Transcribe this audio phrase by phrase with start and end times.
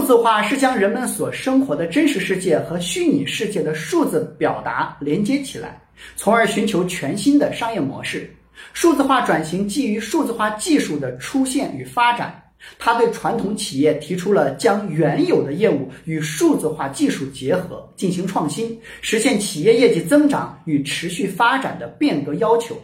[0.00, 5.78] 数字化是将人们所生活的真实世界和虚拟世界的数字表达连接起来，
[6.16, 8.34] 从而寻求全新的商业模式。
[8.72, 12.42] 数字化转型基于数字化技术的出现与发展，
[12.78, 22.74] 它对传统企业提出了将原有的业务与数字化技术结合，进行创新，实现企业业绩增长与持续发展的变革要求。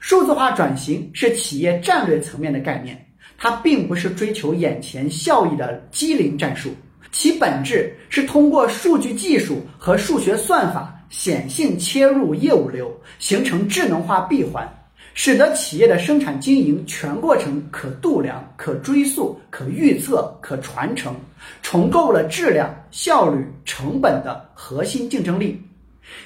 [0.00, 3.00] 数字化转型是企业战略层面的概念，
[3.36, 6.70] 它并不是追求眼前效益的机灵战术，
[7.10, 14.66] 其本质是通过数据技术和数学算法显性切入业务流，形成智能化闭环。
[15.14, 21.14] 使得企业的生产经营全过程可度量、可追溯、可预测、可传承，
[21.60, 25.60] 重构了质量、效率、成本的核心竞争力。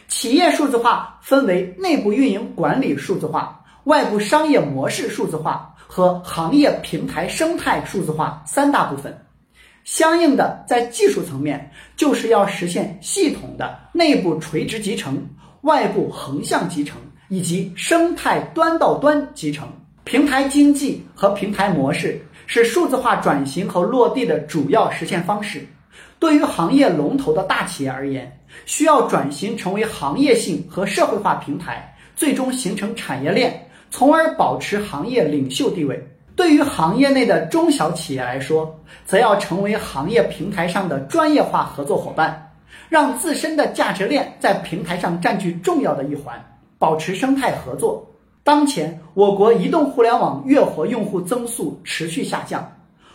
[0.07, 9.17] 企业数字化分为内部运营管理数字化、外部商业模式数字化和行业平台生态数字化三大部分。
[9.85, 15.25] 相应的，在技术层面，就是要实现系统的内部垂直集成、
[15.63, 16.97] 外部横向集成。
[17.29, 19.67] 以及生态端到端集成
[20.05, 25.67] 平台经济和平台模式是数字化转型和落地的主要实现方式。
[26.21, 36.07] 对于行业龙头的大企业而言，需要转型成为行业性和社会化平台，最终形成产业链，从而保持行业领袖地位。
[36.35, 42.53] 对于行业内的中小企业来说，则要成为行业平台上的专业化合作伙伴，
[42.91, 46.39] 让自身的价值链在平台上占据重要的一环。
[46.79, 48.07] 保持生态合作。
[48.45, 52.71] 当前，我国移动互联网月活用户增速持续下降，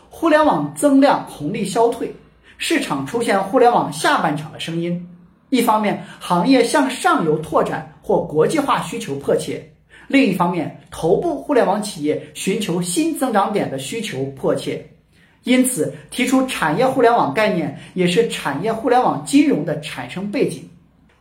[0.09, 2.11] 互联网增量红利消退，
[2.57, 5.07] 市场出现互联网下半场的声音。
[5.49, 9.59] 一方面，行业向上游拓展或国际化需求迫切；
[10.11, 14.85] 另一方面，头部互联网企业寻求新增长点的需求迫切。
[15.43, 20.69] 因此，提出产业互联网概念，也是产业互联网金融的产生背景。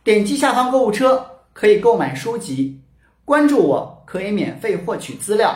[0.03, 1.25] 点击下方购物车。
[1.53, 2.79] 可以购买书籍，
[3.25, 5.53] 关注我可以免费获取资料，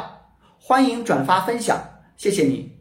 [0.60, 1.82] 欢迎转发分享，
[2.18, 2.75] 谢谢你。